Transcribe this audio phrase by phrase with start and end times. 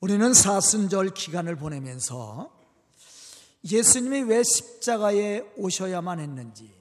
[0.00, 2.56] 우리는 사순절 기간을 보내면서
[3.64, 6.72] 예수님이 왜 십자가에 오셔야만 했는지,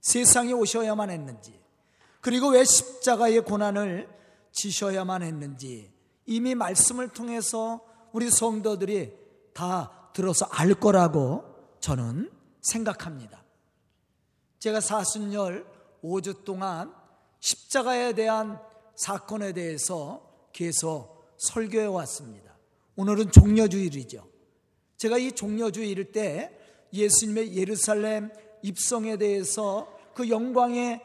[0.00, 1.58] 세상에 오셔야만 했는지,
[2.20, 4.08] 그리고 왜 십자가의 고난을
[4.52, 5.92] 지셔야만 했는지
[6.26, 9.12] 이미 말씀을 통해서 우리 성도들이
[9.52, 11.44] 다 들어서 알 거라고
[11.80, 12.30] 저는
[12.62, 13.44] 생각합니다.
[14.60, 15.66] 제가 사순절
[16.02, 16.94] 5주 동안
[17.40, 18.58] 십자가에 대한
[18.94, 21.13] 사건에 대해서 계속
[21.44, 22.56] 설교해 왔습니다.
[22.96, 24.26] 오늘은 종려주일이죠.
[24.96, 26.58] 제가 이 종려주일 때
[26.92, 28.30] 예수님의 예루살렘
[28.62, 31.00] 입성에 대해서 그 영광의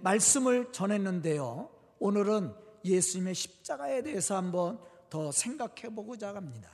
[0.00, 1.70] 말씀을 전했는데요.
[1.98, 6.70] 오늘은 예수님의 십자가에 대해서 한번 더 생각해 보고자 합니다.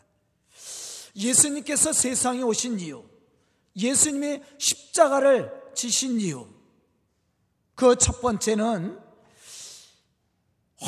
[1.16, 3.04] 예수님께서 세상에 오신 이유,
[3.76, 6.46] 예수님이 십자가를 지신 이유,
[7.74, 8.98] 그 첫 번째는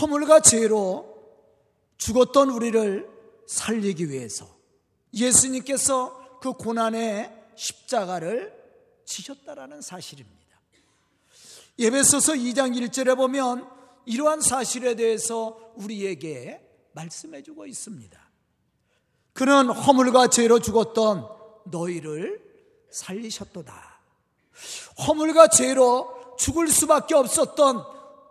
[0.00, 1.07] 허물과 죄로
[1.98, 3.08] 죽었던 우리를
[3.46, 4.48] 살리기 위해서
[5.12, 8.56] 예수님께서 그 고난의 십자가를
[9.04, 10.38] 지셨다라는 사실입니다.
[11.78, 13.68] 예배소서 2장 1절에 보면
[14.06, 16.60] 이러한 사실에 대해서 우리에게
[16.92, 18.18] 말씀해 주고 있습니다.
[19.32, 21.28] 그는 허물과 죄로 죽었던
[21.66, 22.42] 너희를
[22.90, 24.00] 살리셨도다.
[25.06, 27.84] 허물과 죄로 죽을 수밖에 없었던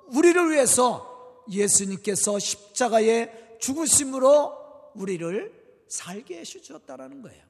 [0.07, 7.43] 우리를 위해서 예수님께서 십자가에 죽으심으로 우리를 살게 해주셨다는 거예요.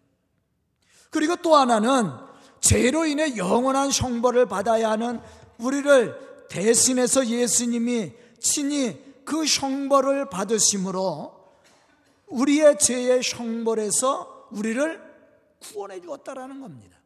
[1.09, 2.11] 그리고 또 하나는
[2.59, 5.21] 죄로 인해 영원한 형벌을 받아야 하는
[5.57, 11.35] 우리를 대신해서 예수님이 친히 그 형벌을 받으심으로
[12.27, 15.07] 우리의 죄의 형벌에서 우리를
[15.59, 16.97] 구원해 주었다라는 겁니다.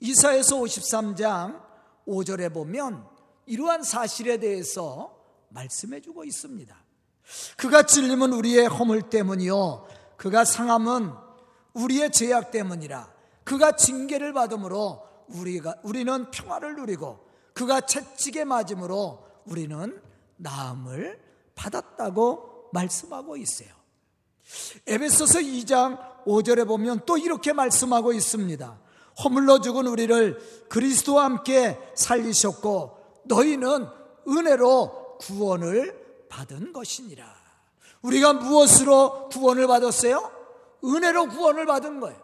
[0.00, 1.62] 이사에서 53장
[2.06, 3.06] 5절에 보면
[3.46, 5.21] 이러한 사실에 대해서
[5.52, 6.74] 말씀해 주고 있습니다.
[7.56, 9.86] 그가 찔림은 우리의 허물 때문이요
[10.16, 11.12] 그가 상함은
[11.74, 13.12] 우리의 죄악 때문이라
[13.44, 20.00] 그가 징계를 받음으로 우리가 우리는 평화를 누리고 그가 채찍에 맞음으로 우리는
[20.36, 21.20] 나음을
[21.54, 23.68] 받았다고 말씀하고 있어요.
[24.86, 28.80] 에베소서 2장 5절에 보면 또 이렇게 말씀하고 있습니다.
[29.24, 33.86] 허물로 죽은 우리를 그리스도와 함께 살리셨고 너희는
[34.28, 37.42] 은혜로 구원을 받은 것이니라.
[38.02, 40.30] 우리가 무엇으로 구원을 받았어요?
[40.84, 42.20] 은혜로 구원을 받은 거예요.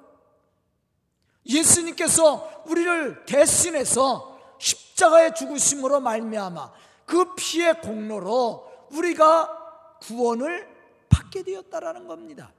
[1.46, 6.72] 예수님께서 우리를 대신해서 십자가의 죽으심으로 말미암아
[7.06, 10.68] 그 피의 공로로 우리가 구원을
[11.08, 12.52] 받게 되었다라는 겁니다.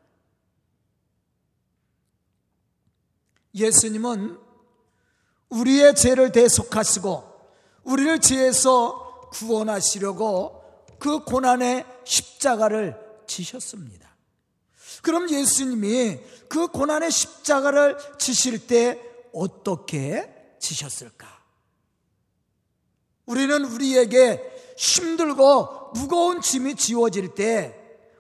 [3.53, 4.39] 예수님은
[5.49, 7.29] 우리의 죄를 대속하시고
[7.83, 10.63] 우리를 죄에서 구원하시려고
[10.99, 14.09] 그 고난의 십자가를 지셨습니다.
[15.01, 16.19] 그럼 예수님이
[16.49, 18.99] 그 고난의 십자가를 지실 때
[19.33, 21.27] 어떻게 지셨을까?
[23.25, 27.75] 우리는 우리에게 힘들고 무거운 짐이 지워질 때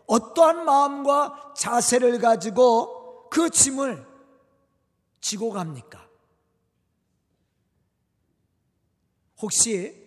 [0.05, 4.05] 어떠한 마음과 자세를 가지고 그 짐을
[5.21, 6.07] 지고 갑니까?
[9.41, 9.98] 혹시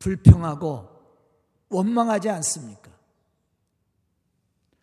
[0.00, 0.88] 불평하고
[1.68, 2.90] 원망하지 않습니까?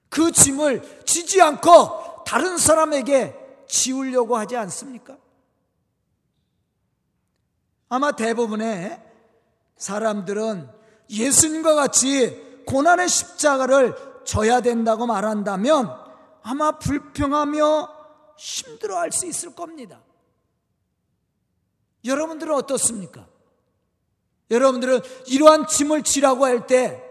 [0.10, 5.18] 그 짐을 지지 않고 다른 사람에게 지우려고 하지 않습니까?
[7.90, 9.04] 아마 대부분의
[9.76, 10.70] 사람들은
[11.10, 15.90] 예수님과 같이 고난의 십자가를 져야 된다고 말한다면
[16.42, 17.96] 아마 불평하며
[18.38, 20.02] 힘들어 할 수 있을 겁니다.
[22.06, 23.28] 여러분들은 어떻습니까?
[24.50, 27.04] 여러분들은 이러한 짐을 지라고 할 때,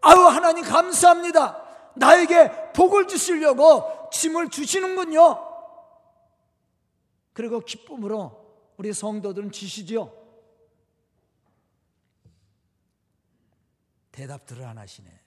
[0.00, 1.92] 아유, 하나님 감사합니다.
[1.96, 5.48] 나에게 복을 주시려고 짐을 주시는군요.
[7.32, 8.40] 그리고 기쁨으로
[8.76, 10.16] 우리 성도들은 지시죠.
[14.12, 15.20] 대답들을 안 하시네.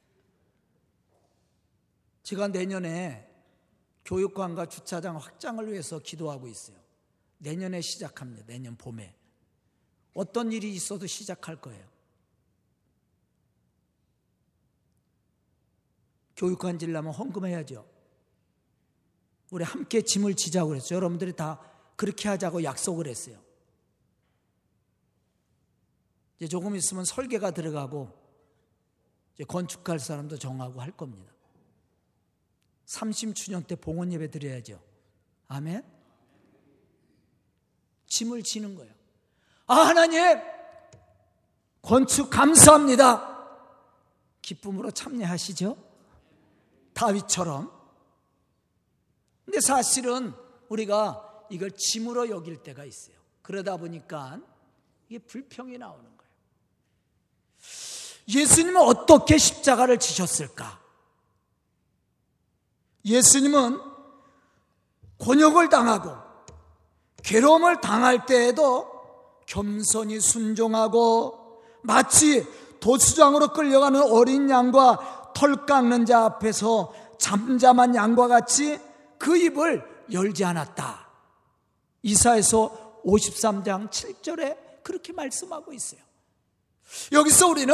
[2.24, 3.30] 제가 내년에
[4.06, 6.78] 교육관과 주차장 확장을 위해서 기도하고 있어요.
[7.38, 8.46] 내년에 시작합니다.
[8.46, 9.16] 내년 봄에.
[10.14, 11.94] 어떤 일이 있어도 시작할 거예요.
[16.36, 17.88] 교육관 질라면 헌금해야죠.
[19.52, 20.98] 우리 함께 짐을 지자고 그랬어요.
[20.98, 21.60] 여러분들이 다
[21.96, 23.40] 그렇게 하자고 약속을 했어요.
[26.38, 28.12] 이제 조금 있으면 설계가 들어가고
[29.36, 31.32] 이제 건축할 사람도 정하고 할 겁니다.
[32.86, 34.82] 30주년 때 봉헌 예배 드려야죠.
[35.48, 35.84] 아멘.
[38.08, 38.94] 짐을 지는 거예요.
[39.74, 40.40] 아, 하나님!
[41.82, 43.34] 건축 감사합니다.
[44.44, 45.76] 기쁨으로 참여하시죠?
[46.94, 47.72] 다윗처럼.
[49.46, 50.34] 근데 사실은
[50.70, 53.16] 우리가 이걸 짐으로 여길 때가 있어요.
[53.42, 54.40] 그러다 보니까
[55.10, 56.34] 이게 불평이 나오는 거예요.
[58.28, 60.80] 예수님은 어떻게 십자가를 지셨을까?
[63.06, 63.82] 예수님은
[65.18, 66.16] 곤욕을 당하고
[67.24, 68.93] 괴로움을 당할 때에도
[69.46, 72.46] 겸손히 순종하고 마치
[72.80, 78.80] 도수장으로 끌려가는 어린 양과 털 깎는 자 앞에서 잠잠한 양과 같이
[79.18, 81.08] 그 입을 열지 않았다.
[82.04, 86.02] 이사에서 53장 7절에 그렇게 말씀하고 있어요.
[87.12, 87.74] 여기서 우리는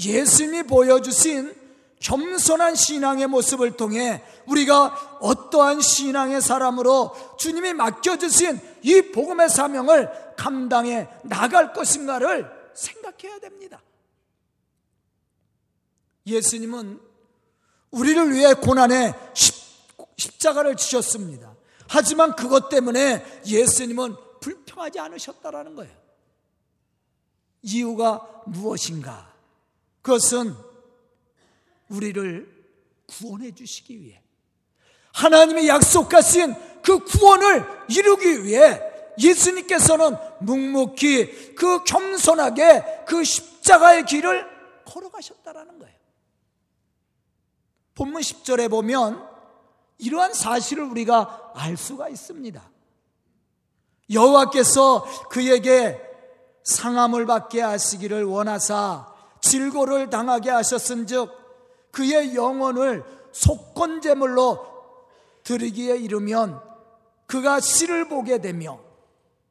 [0.00, 1.65] 예수님이 보여주신
[2.00, 11.72] 겸손한 신앙의 모습을 통해 우리가 어떠한 신앙의 사람으로 주님이 맡겨주신 이 복음의 사명을 감당해 나갈
[11.72, 13.80] 것인가를 생각해야 됩니다.
[16.26, 17.00] 예수님은
[17.90, 19.14] 우리를 위해 고난의
[20.16, 21.54] 십자가를 지셨습니다.
[21.88, 25.94] 하지만 그것 때문에 예수님은 불평하지 않으셨다라는 거예요.
[27.62, 29.32] 이유가 무엇인가?
[30.02, 30.54] 그것은
[31.88, 32.54] 우리를
[33.06, 34.20] 구원해 주시기 위해
[35.12, 38.80] 하나님이 약속하신 그 구원을 이루기 위해
[39.18, 44.46] 예수님께서는 묵묵히 그 겸손하게 그 십자가의 길을
[44.84, 45.96] 걸어가셨다라는 거예요.
[47.94, 49.26] 본문 10절에 보면
[49.98, 52.70] 이러한 사실을 우리가 알 수가 있습니다.
[54.10, 56.00] 여호와께서 그에게
[56.62, 61.45] 상함을 받게 하시기를 원하사 질고를 당하게 하셨은즉
[61.96, 63.02] 그의 영혼을
[63.32, 64.66] 속건제물로
[65.44, 66.60] 드리기에 이르면
[67.26, 68.78] 그가 씨를 보게 되며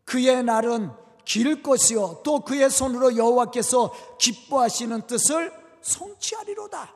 [0.03, 0.91] 그의 날은
[1.25, 5.51] 길 것이요 또 그의 손으로 여호와께서 기뻐하시는 뜻을
[5.81, 6.93] 성취하리로다.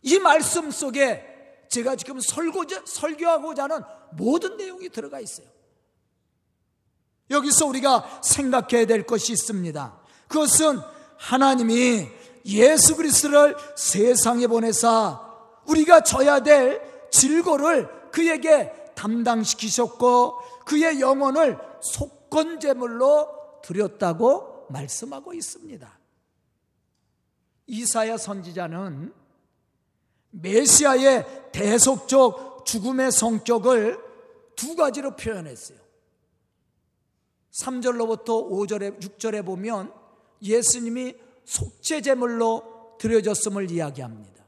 [0.00, 3.82] 이 말씀 속에 제가 지금 설고자, 설교하고자 하는
[4.12, 5.46] 모든 내용이 들어가 있어요.
[7.28, 10.00] 여기서 우리가 생각해야 될 것이 있습니다.
[10.26, 10.80] 그것은
[11.18, 15.20] 하나님이 예수 그리스도를 세상에 보내사
[15.66, 16.80] 우리가 져야 될
[17.10, 25.98] 질고를 그에게 담당시키셨고 그의 영혼을 속건제물로 드렸다고 말씀하고 있습니다.
[27.66, 29.14] 이사야 선지자는
[30.30, 33.98] 메시아의 대속적 죽음의 성격을
[34.56, 35.78] 두 가지로 표현했어요.
[37.52, 39.92] 3절로부터 5절에 6절에 보면
[40.42, 41.14] 예수님이
[41.48, 44.44] 속죄 제물로 드려졌음을 이야기합니다.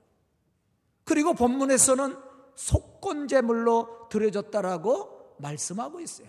[1.04, 2.14] 그리고 본문에서는
[2.56, 6.28] 속건 제물로 드려졌다라고 말씀하고 있어요.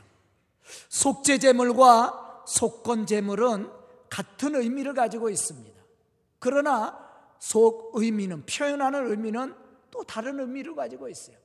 [0.88, 3.70] 속죄 제물과 속건 제물은
[4.10, 5.82] 같은 의미를 가지고 있습니다.
[6.40, 6.98] 그러나
[7.38, 9.54] 속 의미는 표현하는 의미는
[9.92, 11.36] 또 다른 의미를 가지고 있어요.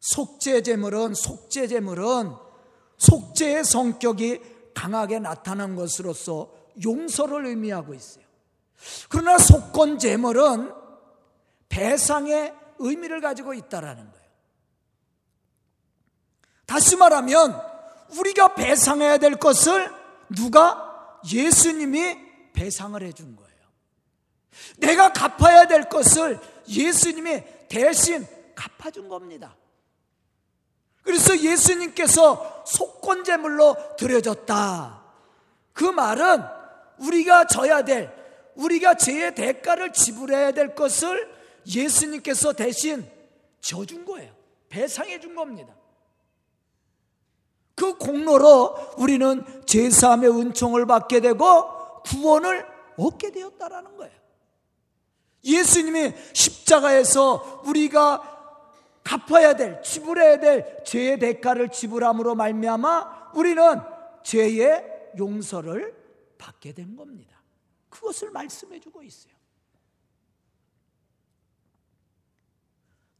[0.00, 2.34] 속죄 제물은 속죄 제물은
[2.98, 4.40] 속죄의 성격이
[4.74, 6.52] 강하게 나타난 것으로서
[6.84, 8.29] 용서를 의미하고 있어요.
[9.08, 10.72] 그러나 속건 제물은
[11.68, 14.30] 배상의 의미를 가지고 있다라는 거예요.
[16.66, 17.60] 다시 말하면
[18.18, 19.92] 우리가 배상해야 될 것을
[20.28, 23.50] 누가 예수님이 배상을 해준 거예요.
[24.78, 26.38] 내가 갚아야 될 것을
[26.68, 29.56] 예수님이 대신 갚아준 겁니다.
[31.02, 35.02] 그래서 예수님께서 속건제물로 드려졌다.
[35.72, 36.44] 그 말은
[36.98, 38.14] 우리가 져야 될,
[38.54, 41.30] 우리가 죄의 대가를 지불해야 될 것을
[41.66, 43.08] 예수님께서 대신
[43.60, 44.32] 져준 거예요.
[44.68, 45.74] 배상해 준 겁니다.
[47.74, 52.66] 그 공로로 우리는 제사함의 은총을 받게 되고 구원을
[52.98, 54.12] 얻게 되었다라는 거예요.
[55.44, 58.38] 예수님이 십자가에서 우리가
[59.02, 63.80] 갚아야 될, 지불해야 될 죄의 대가를 지불함으로 말미암아 우리는
[64.22, 65.94] 죄의 용서를
[66.36, 67.39] 받게 된 겁니다.
[67.90, 69.34] 그것을 말씀해 주고 있어요.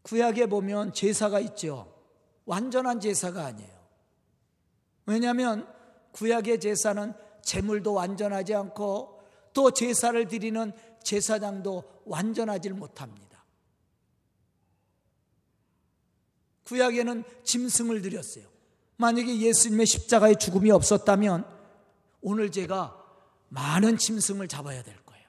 [0.03, 1.95] 구약에 보면 제사가 있죠.
[2.47, 3.81] 완전한 제사가 아니에요.
[5.07, 5.73] 왜냐하면
[6.13, 7.13] 구약의 제사는
[7.43, 9.23] 재물도 완전하지 않고
[9.53, 10.73] 또 제사를 드리는
[11.03, 13.45] 제사장도 완전하지 못합니다.
[16.65, 18.49] 구약에는 짐승을 드렸어요.
[18.97, 21.45] 만약에 예수님의 십자가의 죽음이 없었다면
[22.21, 23.00] 오늘 제가
[23.51, 25.25] 많은 짐승을 잡아야 될 거예요.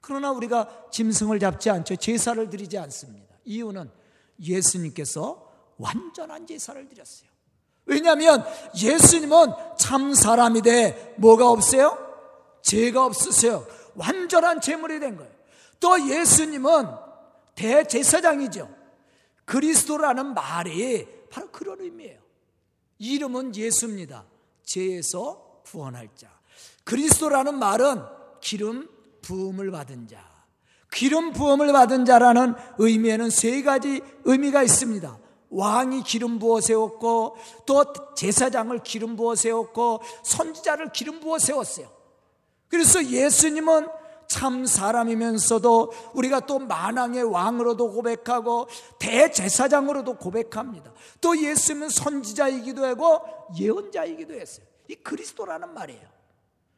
[0.00, 1.96] 그러나 우리가 짐승을 잡지 않죠.
[1.96, 3.36] 제사를 드리지 않습니다.
[3.44, 3.90] 이유는
[4.40, 7.30] 예수님께서 완전한 제사를 드렸어요.
[7.86, 8.44] 왜냐하면
[8.80, 11.98] 예수님은 참 사람이 돼 뭐가 없어요?
[12.62, 13.66] 죄가 없으세요.
[13.94, 15.32] 완전한 제물이 된 거예요.
[15.78, 16.86] 또 예수님은
[17.54, 18.68] 대제사장이죠.
[19.44, 22.20] 그리스도라는 말이 바로 그런 의미예요.
[22.98, 24.26] 이름은 예수입니다.
[24.64, 26.28] 죄에서 구원할 자.
[26.84, 28.02] 그리스도라는 말은
[28.40, 28.88] 기름
[29.22, 30.28] 부음을 받은 자.
[30.90, 35.18] 기름 부음을 받은 자라는 의미에는 세 가지 의미가 있습니다.
[35.50, 37.36] 왕이 기름 부어 세웠고
[37.66, 37.84] 또
[38.14, 41.88] 제사장을 기름 부어 세웠고 선지자를 기름 부어 세웠어요.
[42.68, 43.88] 그래서 예수님은
[44.28, 48.68] 참 사람이면서도 우리가 또 만왕의 왕으로도 고백하고
[49.00, 50.92] 대제사장으로도 고백합니다.
[51.20, 53.22] 또 예수님은 선지자이기도 하고
[53.58, 54.69] 예언자이기도 했어요.
[54.90, 56.08] 이 그리스도라는 말이에요.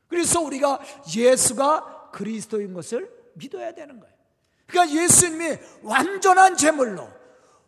[0.07, 0.81] 그래서 우리가
[1.17, 4.15] 예수가 그리스도인 것을 믿어야 되는 거예요.
[4.67, 7.09] 그러니까 예수님이 완전한 제물로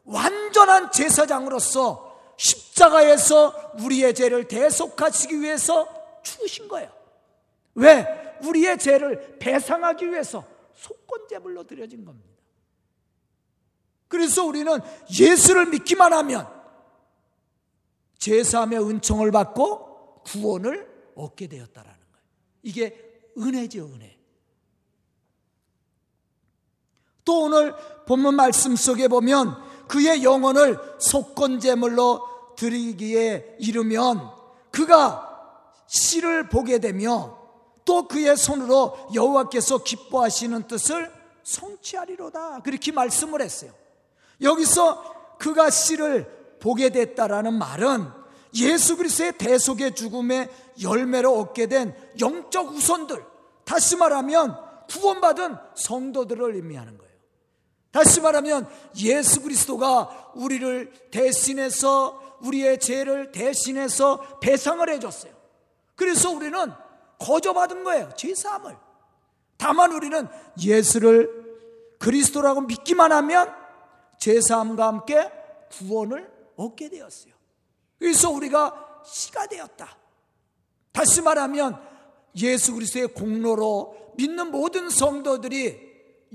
[0.04, 5.88] 완전한 제사장으로서 십자가에서 우리의 죄를 대속하시기 위해서
[6.22, 6.92] 죽으신 거예요.
[7.74, 8.36] 왜?
[8.42, 12.28] 우리의 죄를 배상하기 위해서 속건 제물로 드려진 겁니다.
[14.08, 14.78] 그래서 우리는
[15.18, 16.46] 예수를 믿기만 하면
[18.18, 19.83] 제사함의 은총을 받고
[20.24, 22.26] 구원을 얻게 되었다라는 거예요.
[22.62, 24.18] 이게 은혜죠, 은혜.
[27.24, 27.74] 또 오늘
[28.06, 29.56] 본문 말씀 속에 보면
[29.88, 34.30] 그의 영혼을 속건제물로 드리기에 이르면
[34.70, 35.30] 그가
[35.86, 37.38] 씨를 보게 되며
[37.84, 41.12] 또 그의 손으로 여호와께서 기뻐하시는 뜻을
[41.42, 42.60] 성취하리로다.
[42.60, 43.72] 그렇게 말씀을 했어요.
[44.40, 48.23] 여기서 그가 씨를 보게 됐다라는 말은
[48.54, 50.48] 예수 그리스도의 대속의 죽음의
[50.82, 53.24] 열매로 얻게 된 영적 우선들,
[53.64, 54.56] 다시 말하면
[54.88, 57.14] 구원받은 성도들을 의미하는 거예요.
[57.90, 65.32] 다시 말하면 예수 그리스도가 우리를 대신해서 우리의 죄를 대신해서 배상을 해줬어요.
[65.94, 66.72] 그래서 우리는
[67.18, 68.10] 거저받은 거예요.
[68.16, 68.76] 죄사함을.
[69.56, 70.28] 다만 우리는
[70.60, 71.44] 예수를
[71.98, 73.54] 그리스도라고 믿기만 하면
[74.18, 75.30] 죄사함과 함께
[75.70, 77.33] 구원을 얻게 되었어요.
[78.04, 79.96] 그래서 우리가 씨가 되었다.
[80.92, 81.80] 다시 말하면
[82.36, 85.80] 예수 그리스도의 공로로 믿는 모든 성도들이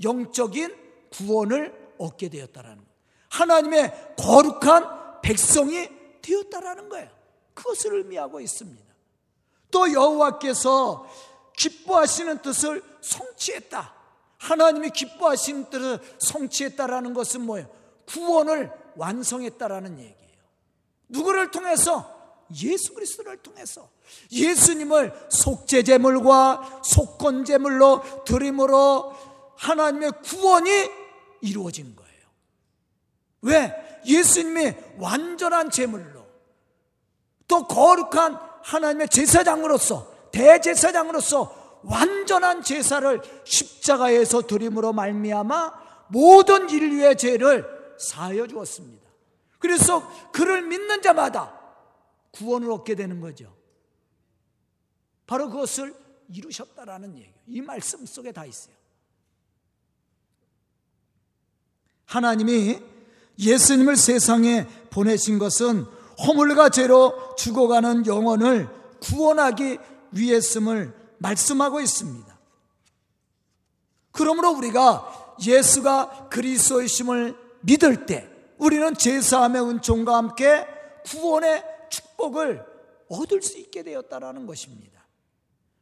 [0.02, 0.76] 영적인
[1.12, 2.90] 구원을 얻게 되었다라는 거예요.
[3.28, 5.88] 하나님의 거룩한 백성이
[6.22, 7.08] 되었다라는 거예요.
[7.54, 8.92] 그것을 의미하고 있습니다.
[9.70, 11.06] 또 여호와께서
[11.56, 13.94] 기뻐하시는 뜻을 성취했다.
[14.38, 17.70] 하나님이 기뻐하시는 뜻을 성취했다라는 것은 뭐예요?
[18.06, 20.29] 구원을 완성했다라는 얘기예요.
[21.10, 22.18] 누구를 통해서?
[22.62, 23.88] 예수 그리스도를 통해서
[24.32, 29.14] 예수님을 속죄제물과 속건제물로 드림으로
[29.56, 30.70] 하나님의 구원이
[31.42, 32.10] 이루어진 거예요.
[33.42, 34.00] 왜?
[34.04, 36.26] 예수님이 완전한 제물로
[37.46, 45.72] 또 거룩한 하나님의 제사장으로서 대제사장으로서 완전한 제사를 십자가에서 드림으로 말미암아
[46.08, 49.09] 모든 인류의 죄를 사하여 주었습니다.
[49.60, 51.56] 그래서 그를 믿는 자마다
[52.32, 53.54] 구원을 얻게 되는 거죠.
[55.26, 55.94] 바로 그것을
[56.32, 57.34] 이루셨다라는 얘기예요.
[57.46, 58.74] 이 말씀 속에 다 있어요.
[62.06, 62.80] 하나님이
[63.38, 65.84] 예수님을 세상에 보내신 것은
[66.26, 68.68] 허물과 죄로 죽어가는 영혼을
[69.00, 69.78] 구원하기
[70.12, 72.38] 위했음을 말씀하고 있습니다.
[74.12, 78.29] 그러므로 우리가 예수가 그리스도이심을 믿을 때
[78.60, 80.66] 우리는 제사함의 은총과 함께
[81.06, 82.64] 구원의 축복을
[83.08, 85.00] 얻을 수 있게 되었다라는 것입니다.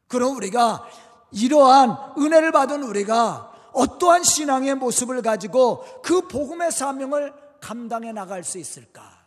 [0.06, 0.88] 그럼 우리가
[1.32, 9.26] 이러한 은혜를 받은 우리가 어떠한 신앙의 모습을 가지고 그 복음의 사명을 감당해 나갈 수 있을까?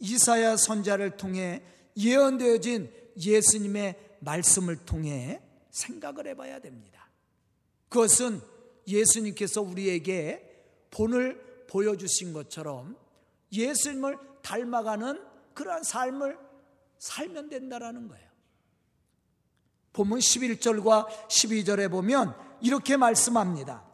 [0.00, 1.62] 이사야 선자를 통해
[1.96, 7.08] 예언되어진 예수님의 말씀을 통해 생각을 해봐야 됩니다.
[7.88, 8.40] 그것은
[8.88, 10.44] 예수님께서 우리에게
[10.90, 12.96] 본을 보여주신 것처럼
[13.52, 15.22] 예수님을 닮아가는
[15.54, 16.38] 그러한 삶을
[16.98, 18.28] 살면 된다라는 거예요.
[19.92, 23.84] 본문 11절과 12절에 보면 이렇게 말씀합니다.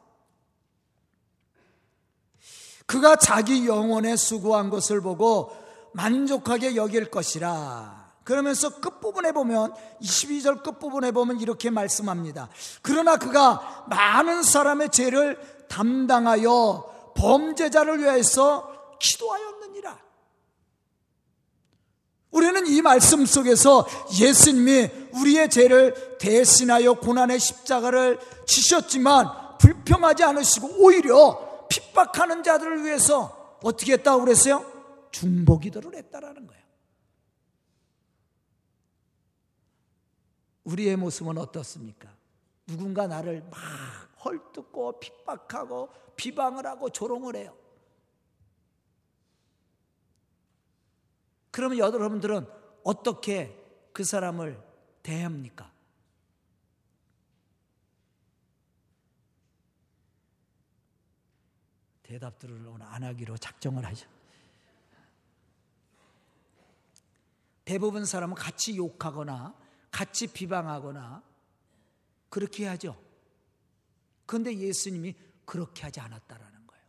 [2.86, 5.56] 그가 자기 영혼에 수고한 것을 보고
[5.94, 8.03] 만족하게 여길 것이라.
[8.24, 12.48] 그러면서 끝부분에 보면 22절 끝부분에 보면 이렇게 말씀합니다.
[12.82, 15.38] 그러나 그가 많은 사람의 죄를
[15.68, 19.98] 담당하여 범죄자를 위해서 기도하였느니라.
[22.30, 23.86] 우리는 이 말씀 속에서
[24.18, 34.24] 예수님이 우리의 죄를 대신하여 고난의 십자가를 지셨지만 불평하지 않으시고 오히려 핍박하는 자들을 위해서 어떻게 했다고
[34.24, 34.64] 그랬어요?
[35.12, 36.63] 중보기도를 했다라는 거예요.
[40.64, 42.14] 우리의 모습은 어떻습니까?
[42.66, 43.60] 누군가 나를 막
[44.24, 47.56] 헐뜯고 핍박하고 비방을 하고 조롱을 해요.
[51.50, 52.46] 그러면 여러분들은
[52.82, 53.56] 어떻게
[53.92, 54.60] 그 사람을
[55.02, 55.72] 대합니까?
[62.02, 64.08] 대답들을 오늘 안 하기로 작정을 하죠.
[67.64, 69.54] 대부분 사람은 같이 욕하거나
[69.94, 71.22] 같이 비방하거나
[72.28, 73.00] 그렇게 하죠.
[74.26, 76.84] 그런데 예수님이 그렇게 하지 않았다라는 거예요.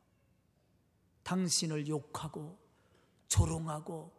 [1.22, 2.58] 당신을 욕하고
[3.28, 4.12] 조롱하고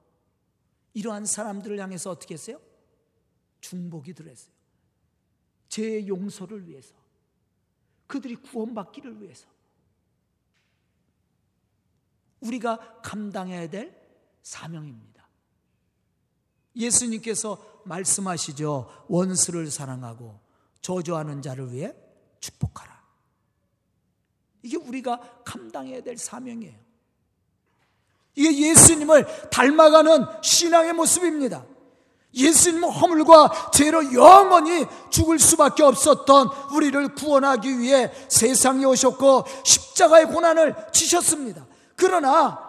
[0.95, 2.61] 이러한 사람들을 향해서 어떻게 했어요?
[3.61, 4.55] 중복이 들었어요.
[5.69, 6.95] 제 용서를 위해서.
[8.07, 9.49] 그들이 구원받기를 위해서.
[12.39, 14.01] 우리가 감당해야 될
[14.43, 15.29] 사명입니다.
[16.77, 19.07] 예수님께서 말씀하시죠.
[19.09, 20.39] 원수를 사랑하고
[20.81, 21.95] 저주하는 자를 위해
[22.41, 22.97] 축복하라.
[24.63, 26.75] 이게 우리가 감당해야 될 사명이에요.
[28.35, 31.65] 이게 예수님을 닮아가는 신앙의 모습입니다.
[32.35, 41.67] 예수님은 허물과 죄로 영원히 죽을 수밖에 없었던 우리를 구원하기 위해 세상에 오셨고 십자가의 고난을 지셨습니다.
[41.95, 42.66] 그러나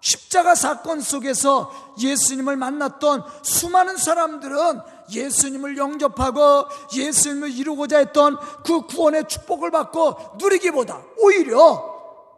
[0.00, 4.80] 십자가 사건 속에서 예수님을 만났던 수많은 사람들은
[5.10, 11.90] 예수님을 영접하고 예수님을 이루고자 했던 그 구원의 축복을 받고 누리기보다 오히려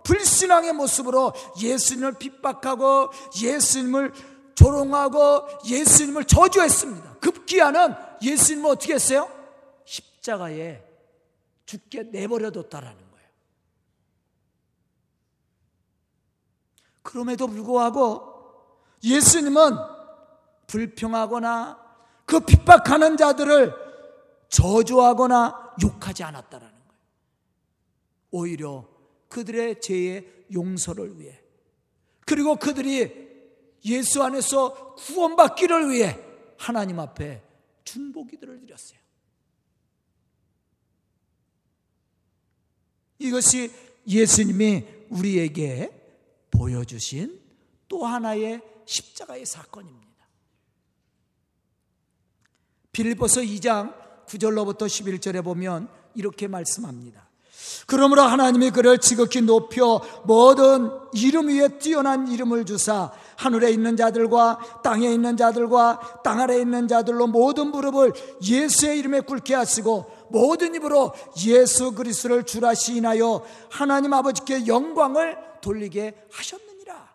[0.04, 4.12] 불신앙의 모습으로 예수님을 핍박하고 예수님을
[4.54, 7.18] 조롱하고 예수님을 저주했습니다.
[7.20, 9.30] 급기야는 예수님을 어떻게 했어요?
[9.84, 10.82] 십자가에
[11.66, 13.28] 죽게 내버려뒀다라는 거예요.
[17.02, 18.32] 그럼에도 불구하고
[19.02, 19.76] 예수님은
[20.66, 21.80] 불평하거나
[22.24, 23.74] 그 핍박하는 자들을
[24.48, 27.02] 저주하거나 욕하지 않았다라는 거예요.
[28.30, 28.88] 오히려
[29.28, 31.42] 그들의 죄의 용서를 위해
[32.24, 33.30] 그리고 그들이
[33.84, 36.18] 예수 안에서 구원받기를 위해
[36.56, 37.42] 하나님 앞에
[37.84, 38.98] 중보기도를 드렸어요.
[43.18, 43.70] 이것이
[44.06, 46.01] 예수님이 우리에게
[46.62, 47.40] 보여주신
[47.88, 50.06] 또 하나의 십자가의 사건입니다.
[52.92, 53.92] 빌립보서 2장
[54.26, 57.28] 9절로부터 11절에 보면 이렇게 말씀합니다.
[57.86, 65.12] 그러므로 하나님이 그를 지극히 높여 모든 이름 위에 뛰어난 이름을 주사 하늘에 있는 자들과 땅에
[65.12, 71.12] 있는 자들과 땅 아래에 있는 자들로 모든 무릎을 예수의 이름에 꿇게 하시고 모든 입으로
[71.44, 77.12] 예수 그리스도를 주라 시인하여 하나님 아버지께 영광을 돌리게 하셨느니라.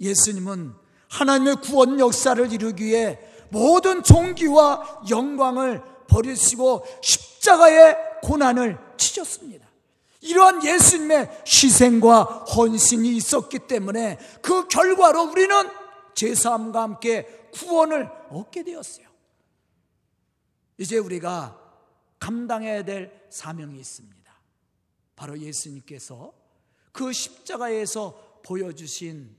[0.00, 0.74] 예수님은
[1.08, 3.18] 하나님의 구원 역사를 이루기 위해
[3.50, 9.66] 모든 종기와 영광을 버리시고 십자가의 고난을 치셨습니다.
[10.20, 15.68] 이러한 예수님의 희생과 헌신이 있었기 때문에 그 결과로 우리는
[16.14, 19.11] 제사함과 함께 구원을 얻게 되었어요.
[20.78, 21.58] 이제 우리가
[22.18, 24.22] 감당해야 될 사명이 있습니다.
[25.16, 26.32] 바로 예수님께서
[26.92, 29.36] 그 십자가에서 보여주신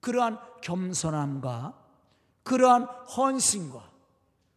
[0.00, 1.86] 그러한 겸손함과
[2.42, 3.92] 그러한 헌신과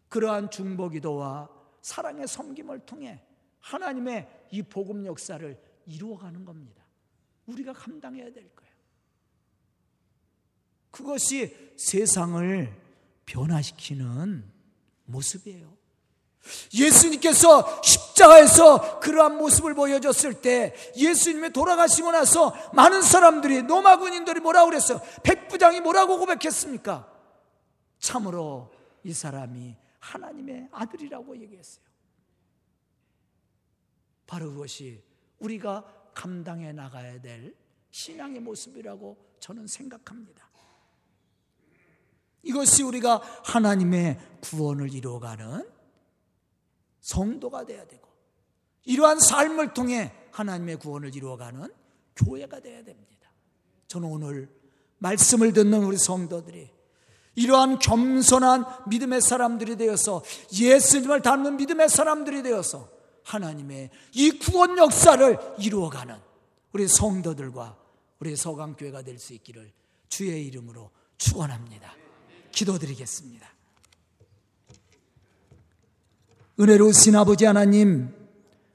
[0.09, 1.49] 그러한 중보기도와
[1.81, 3.23] 사랑의 섬김을 통해
[3.59, 6.83] 하나님의 이 복음 역사를 이루어가는 겁니다.
[7.45, 8.71] 우리가 감당해야 될 거예요.
[10.91, 12.81] 그것이 세상을
[13.25, 14.51] 변화시키는
[15.05, 15.80] 모습이에요.
[16.73, 25.01] 예수님께서 십자가에서 그러한 모습을 보여줬을 때 예수님이 돌아가시고 나서 많은 사람들이 노마 군인들이 뭐라고 그랬어요?
[25.23, 27.07] 백부장이 뭐라고 고백했습니까?
[27.99, 28.71] 참으로
[29.03, 31.85] 이 사람이 하나님의 아들이라고 얘기했어요.
[34.25, 35.03] 바로 그것이
[35.39, 37.55] 우리가 감당해 나가야 될
[37.91, 40.49] 신앙의 모습이라고 저는 생각합니다.
[42.43, 45.80] 이것이 우리가 하나님의 구원을 이루어가는
[47.01, 48.07] 성도가 되어야 되고
[48.85, 51.71] 이러한 삶을 통해 하나님의 구원을 이루어가는
[52.15, 53.29] 교회가 되어야 됩니다.
[53.87, 54.49] 저는 오늘
[54.99, 56.69] 말씀을 듣는 우리 성도들이
[57.35, 62.89] 이러한 겸손한 믿음의 사람들이 되어서 예수님을 닮는 믿음의 사람들이 되어서
[63.23, 66.15] 하나님의 이 구원 역사를 이루어가는
[66.73, 67.77] 우리 성도들과
[68.19, 69.71] 우리 서강교회가 될 수 있기를
[70.09, 71.95] 주의 이름으로 축원합니다.
[72.51, 73.47] 기도드리겠습니다.
[76.61, 78.09] 은혜로우신 아버지 하나님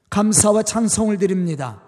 [0.09, 1.81] 감사와 찬송을 드립니다.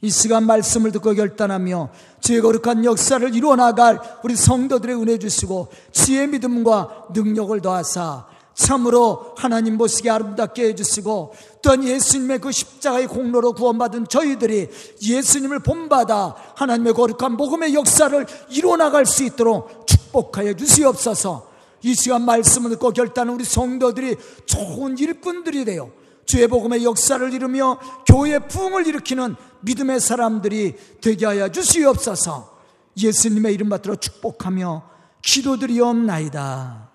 [0.00, 6.28] 이 시간 말씀을 듣고 결단하며 주의 거룩한 역사를 이루어 나갈 우리 성도들의 은혜 주시고 지혜
[6.28, 14.68] 믿음과 능력을 더하사 참으로 하나님 보시기 아름답게 해주시고 또한 예수님의 그 십자가의 공로로 구원받은 저희들이
[15.02, 21.49] 예수님을 본받아 하나님의 거룩한 복음의 역사를 이뤄나갈 수 있도록 축복하여 주시옵소서
[21.82, 24.16] 이 시간 말씀을 듣고 결단은 우리 성도들이
[24.46, 25.90] 좋은 일꾼들이 되어
[26.26, 32.58] 주의 복음의 역사를 이루며 교회의 부흥을 일으키는 믿음의 사람들이 되게 하여 주시옵소서
[32.96, 34.82] 예수님의 이름 받들어 축복하며
[35.22, 36.90] 기도드리옵나이다.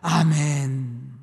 [0.00, 1.13] 아멘.